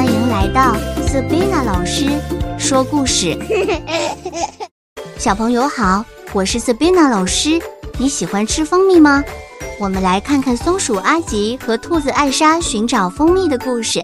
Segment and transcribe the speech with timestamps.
[0.00, 0.74] 欢迎来到
[1.06, 2.18] Sabina 老师
[2.58, 3.36] 说故事。
[5.18, 6.02] 小朋友好，
[6.32, 7.60] 我是 Sabina 老师。
[7.98, 9.22] 你喜欢吃蜂蜜吗？
[9.78, 14.02] 我们来看看松鼠阿吉和兔子艾莎寻找蜂蜜的故事。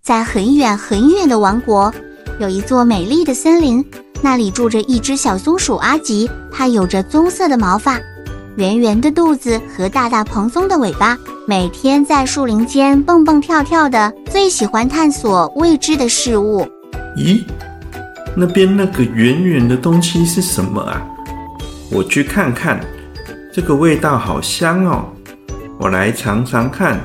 [0.00, 1.92] 在很远很远的王国，
[2.38, 3.84] 有一座美丽的森林，
[4.22, 8.00] 那里住着一只小松鼠阿吉，它有着棕色的毛发。
[8.56, 16.66] 圆圆的肚子和大大蓬松的尾巴，每天在树林间蹦蹦跳跳的，最喜欢探索未知的事物。
[17.18, 17.44] 咦，
[18.34, 21.02] 那边那个圆圆的东西是什么啊？
[21.92, 22.80] 我去看看，
[23.52, 25.04] 这个味道好香哦，
[25.78, 26.98] 我来尝尝看。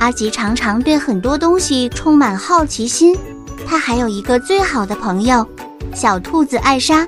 [0.00, 3.14] 阿吉常常对很多东西充满好奇心。
[3.66, 5.46] 他还有一个最好的朋友，
[5.94, 7.06] 小兔子艾莎，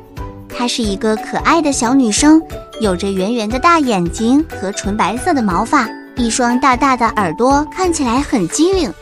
[0.50, 2.42] 她是一个可爱的小女生。
[2.78, 8.92] 有着圆圆的大眼睛和纯白色的毛发，一双大大的耳朵，看起来很机灵。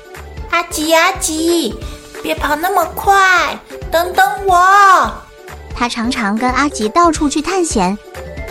[0.50, 1.74] 阿吉阿吉，
[2.23, 3.58] 别跑那么快，
[3.90, 5.10] 等等我！
[5.74, 7.96] 他常常跟阿吉到处去探险，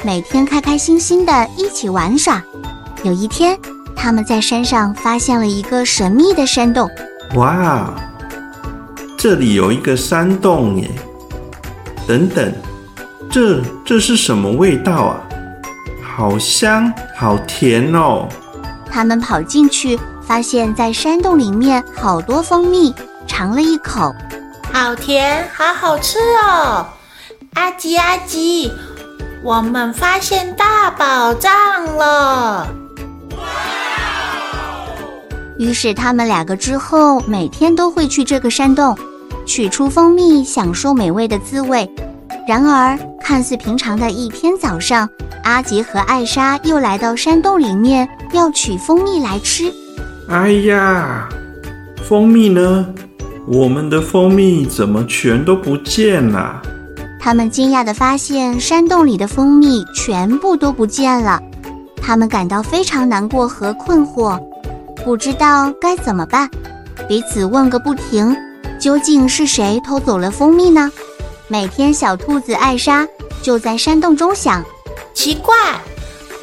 [0.04, 2.42] 每天开开心心的一起玩耍。
[3.04, 3.56] 有一天，
[3.96, 6.90] 他们在山上发现了一个神秘的山洞。
[7.36, 7.94] 哇，
[9.16, 10.90] 这里有一个山洞耶！
[12.08, 12.52] 等等。
[13.30, 15.22] 这这是什么味道啊？
[16.02, 18.28] 好香，好甜哦！
[18.96, 22.96] 他们跑进去，发现在山洞里面好多蜂蜜，
[23.28, 24.16] 尝了一口，
[24.72, 26.88] 好甜，好好吃哦！
[27.56, 28.72] 阿吉阿吉，
[29.44, 31.52] 我们发现大宝藏
[31.98, 32.70] 了！
[35.60, 38.98] 于是他们两个之后每天都会去这个山洞，
[39.46, 41.94] 取出蜂蜜，享受美味的滋味。
[42.48, 45.10] 然而，看似平常的一天早上，
[45.44, 49.72] 阿吉和艾莎又来到山洞里面，要取蜂蜜来吃。
[50.28, 51.30] 哎呀，
[52.04, 52.86] 蜂蜜呢？
[53.48, 56.62] 我们的蜂蜜怎么全都不见了？
[57.20, 61.40] 他们惊讶地发现，山洞里的蜂蜜全部都不见了。
[62.02, 64.40] 他们感到非常难过和困惑，
[65.04, 66.50] 不知道该怎么办，
[67.08, 68.36] 彼此问个不停：
[68.80, 70.92] 究竟是谁偷走了蜂蜜呢？
[71.48, 73.08] 每天，小兔子艾莎
[73.42, 74.64] 就在山洞中想：
[75.14, 75.54] 奇怪，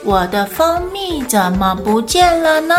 [0.05, 2.75] 我的蜂蜜怎么不见了呢？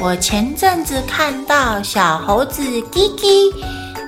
[0.00, 3.52] 我前阵子看到小猴子叽叽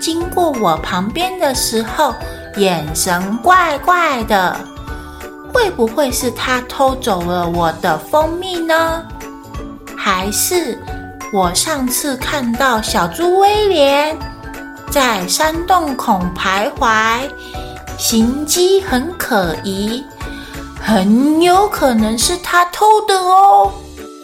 [0.00, 2.12] 经过我旁边的时候，
[2.56, 4.56] 眼神怪怪的，
[5.52, 9.02] 会不会是他偷走了我的蜂蜜呢？
[9.96, 10.76] 还是
[11.32, 14.18] 我上次看到小猪威廉？
[14.90, 17.20] 在山洞口徘徊，
[17.96, 20.04] 行迹很可疑，
[20.84, 23.72] 很有可能是他偷的哦。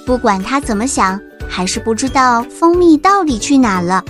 [0.05, 4.03] 不管他怎么想，还是不知道蜂蜜到底去哪了。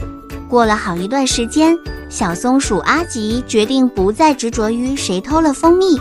[0.49, 1.77] 过了好一段时间，
[2.09, 6.01] 小松鼠阿吉决定不再执着于谁偷了蜂蜜，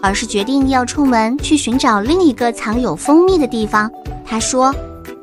[0.00, 3.90] 而是决定要出门去寻找另一个藏有蜂蜜的地方。
[4.24, 4.72] 他说：“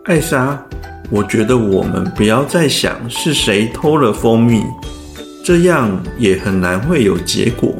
[0.03, 0.61] 艾莎。”
[1.09, 4.61] 我觉得我们不要再想是谁偷了蜂蜜，
[5.41, 7.73] 这样也很难会有结果。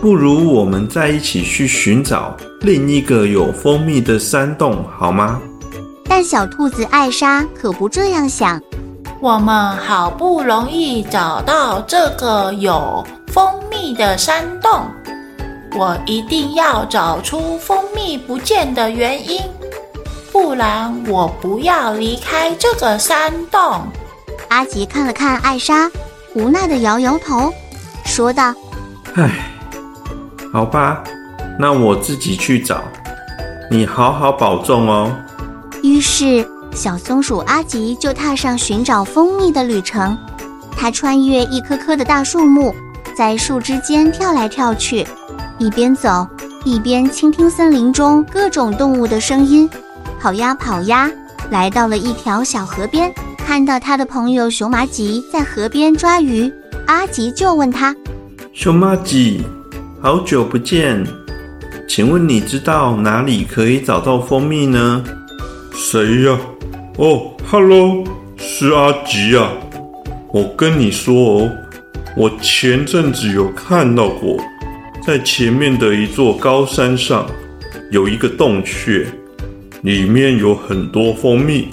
[0.00, 5.38] 不如我们再一起去寻找另一个有蜂蜜的山洞，好吗？
[6.04, 8.58] 但小兔子艾莎可不这样想。
[9.20, 14.86] 我们好不容易找到这个有蜂蜜的山洞，
[15.76, 19.38] 我一定要找出蜂蜜不见的原因。
[20.32, 23.82] 不然我不要离开这个山洞。
[24.48, 25.90] 阿吉看了看艾莎，
[26.34, 27.52] 无奈的摇摇头，
[28.06, 28.54] 说道
[29.14, 29.30] ：“唉，
[30.52, 31.02] 好吧，
[31.58, 32.82] 那我自己去找。
[33.70, 35.12] 你好好保重哦。”
[35.82, 40.16] 于是，小松鼠阿吉就踏上寻找蜂蜜的旅程。
[40.76, 42.74] 他穿越一棵棵的大树木，
[43.14, 45.06] 在树枝间跳来跳去，
[45.58, 46.26] 一边走
[46.64, 49.68] 一边倾听森林中各种动物的声音。
[50.20, 51.10] 跑呀跑呀，
[51.50, 56.52] 来到了一条小河边，看到他的朋友熊麻吉在河边抓鱼。
[56.86, 57.94] 阿吉就问他
[58.52, 59.44] ：“熊麻吉，
[60.02, 61.04] 好久不见，
[61.86, 65.04] 请问你知道哪里可以找到蜂蜜呢
[65.76, 66.38] ？”“谁呀？
[66.96, 68.02] 哦，Hello，
[68.38, 69.52] 是阿吉啊。
[70.32, 71.50] 我跟你说哦，
[72.16, 74.42] 我前阵子有看到过，
[75.06, 77.26] 在前面的一座高山上
[77.90, 79.06] 有一个洞穴。”
[79.82, 81.68] 里面有很多蜂蜜，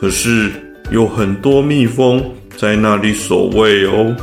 [0.00, 0.50] 可是
[0.90, 2.24] 有很多蜜蜂
[2.56, 4.14] 在那里守卫哦。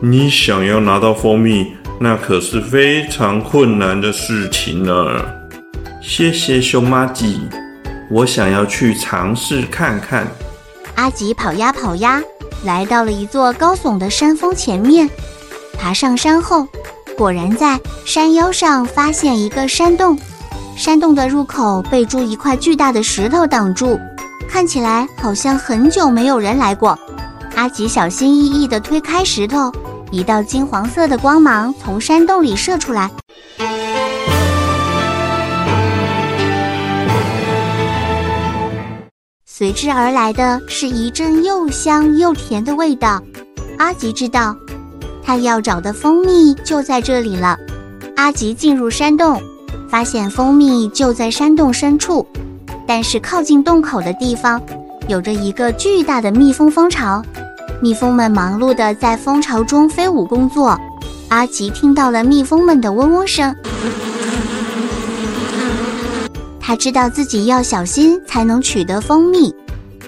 [0.00, 1.66] 你想要拿到蜂蜜，
[1.98, 4.92] 那可是非常困难的事情呢。
[6.02, 7.40] 谢谢熊妈吉，
[8.10, 10.26] 我想要去尝试看看。
[10.94, 12.22] 阿吉跑呀跑呀，
[12.64, 15.08] 来到了一座高耸的山峰前面。
[15.78, 16.66] 爬上山后，
[17.16, 20.18] 果然在山腰上发现一个山洞。
[20.76, 23.98] 山洞的入口被筑一块巨大的石头挡住，
[24.48, 26.98] 看起来好像很久没有人来过。
[27.56, 29.72] 阿吉小心翼翼地推开石头，
[30.10, 33.10] 一道金黄色的光芒从山洞里射出来，
[39.44, 43.22] 随之而来的是一阵又香又甜的味道。
[43.78, 44.56] 阿吉知道，
[45.22, 47.56] 他要找的蜂蜜就在这里了。
[48.16, 49.40] 阿吉进入山洞。
[49.88, 52.26] 发现蜂蜜就在山洞深处，
[52.88, 54.60] 但是靠近洞口的地方，
[55.06, 57.22] 有着一个巨大的蜜蜂蜂巢。
[57.82, 60.78] 蜜蜂们忙碌地在蜂巢中飞舞工作。
[61.28, 63.54] 阿吉听到了蜜蜂们的嗡嗡声，
[66.60, 69.54] 他知道自己要小心才能取得蜂蜜。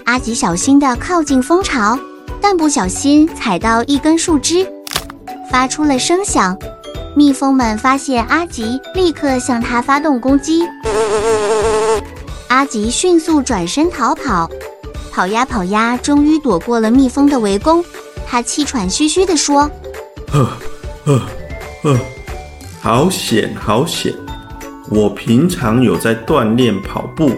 [0.05, 1.99] 阿吉小心地靠近蜂巢，
[2.41, 4.65] 但不小心踩到一根树枝，
[5.51, 6.57] 发出了声响。
[7.15, 10.63] 蜜蜂们发现阿吉，立刻向他发动攻击。
[12.47, 14.49] 阿吉迅速转身逃跑，
[15.11, 17.83] 跑呀跑呀，终于躲过了蜜蜂的围攻。
[18.27, 19.69] 他气喘吁吁地说
[20.31, 20.49] ：“呵，
[21.05, 21.21] 呵，
[21.83, 21.97] 呵，
[22.81, 24.13] 好险，好险！
[24.91, 27.31] 我平常有在锻炼跑步，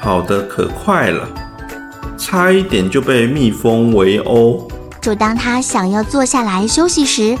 [0.00, 1.28] 跑得可快了，
[2.18, 4.68] 差一点就被蜜蜂围殴。”
[5.00, 7.36] 就当他想要坐下来休息时，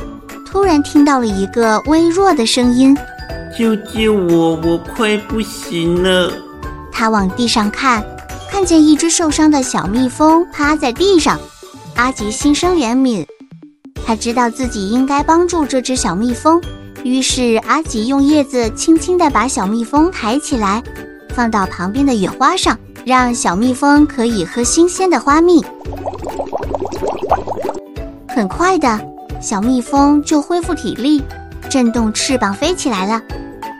[0.46, 2.96] 突然听到了一个微弱的声音
[3.58, 6.30] ：“救救我，我快不行了！”
[6.92, 8.04] 他往地上看，
[8.54, 11.40] 看见一只受伤的小蜜蜂趴在地上。
[11.96, 13.26] 阿吉心生怜悯，
[14.06, 16.62] 他知道自己应该帮助这只小蜜蜂，
[17.02, 20.80] 于是阿吉用叶子轻轻地把小蜜蜂抬起来，
[21.34, 25.60] 放到旁边的野花上，让小蜜蜂可以喝新鲜的花蜜。
[28.28, 29.00] 很快的。
[29.40, 31.24] 小蜜蜂就恢复体力，
[31.68, 33.20] 震动翅膀飞起来了。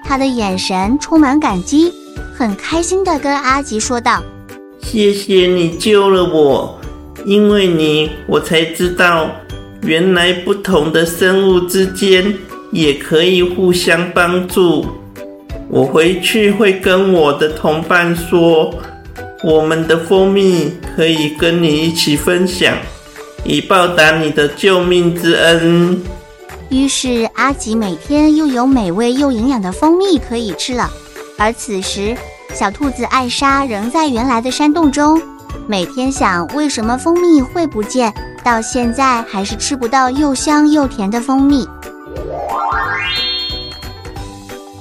[0.02, 1.92] 它的眼神充满感激，
[2.36, 4.20] 很开心地跟阿吉说道
[4.84, 6.78] ：“谢谢你救了我，
[7.24, 9.28] 因为你我才知道，
[9.82, 12.32] 原来不同的生物之间
[12.70, 14.86] 也可以互相帮助。
[15.68, 18.72] 我回去会跟我的同伴说，
[19.42, 22.76] 我们的蜂蜜可以跟你一起分享。”
[23.46, 26.00] 以报答你的救命之恩。
[26.70, 30.90] 于是阿吉每天又有美味又营养的蜂蜜可以吃了。
[31.36, 32.16] 而此时，
[32.54, 35.20] 小兔子艾莎仍在原来的山洞中，
[35.66, 38.14] 每天想为什么蜂蜜会不见，
[38.44, 41.68] 到现在还是吃不到又香又甜的蜂蜜。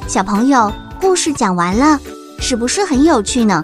[0.08, 0.72] 小朋友，
[1.02, 2.00] 故事讲完了，
[2.40, 3.64] 是不是很有趣呢？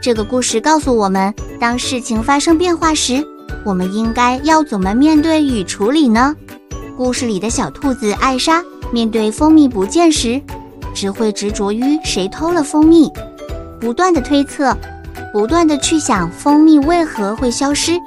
[0.00, 3.26] 这个故事告诉我们，当事情发生变化时。
[3.64, 6.36] 我们应该要怎么面对与处理呢？
[6.96, 8.62] 故事里的小兔子艾莎
[8.92, 10.40] 面对蜂蜜不见时，
[10.94, 13.10] 只会执着于谁偷了蜂蜜，
[13.80, 14.76] 不断的推测，
[15.32, 17.98] 不断的去想蜂蜜为何会消失，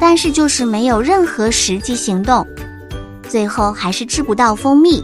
[0.00, 2.46] 但是就是没有任何实际行动，
[3.28, 5.02] 最后还是吃不到蜂蜜。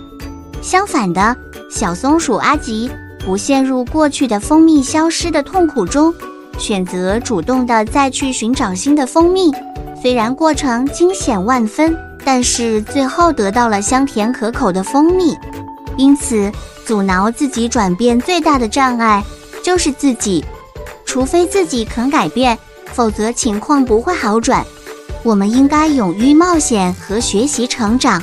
[0.60, 1.36] 相反的，
[1.70, 2.90] 小松鼠阿吉
[3.24, 6.12] 不陷入过去的蜂蜜消失的痛苦中，
[6.58, 9.52] 选择主动的再去寻找新的蜂蜜。
[10.02, 15.36] 虽然过程惊险万分，但是最后得到了香甜可口的蜂蜜。
[15.96, 16.50] 因此，
[16.84, 19.22] 阻挠自己转变最大的障碍
[19.68, 20.42] 就是自己。
[21.04, 22.58] 除非自己肯改变，
[22.94, 24.64] 否则情况不会好转。
[25.22, 28.22] 我们应该勇于冒险和学习成长。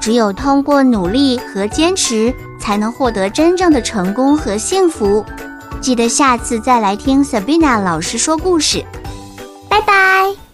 [0.00, 5.24] 只有通过努力和坚持，才能获得真正的成功和幸福。
[5.80, 8.84] 记得下次再来听 Sabina 老师说故事。
[9.68, 10.45] 拜拜。